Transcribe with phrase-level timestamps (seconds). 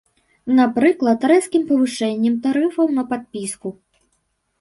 [0.59, 3.69] Напрыклад, рэзкім павышэннем тарыфаў на падпіску.